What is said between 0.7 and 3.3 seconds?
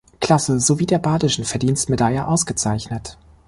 der badischen Verdienstmedaille ausgezeichnet.